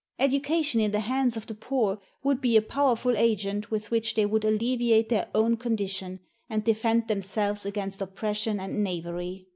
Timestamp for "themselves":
7.07-7.67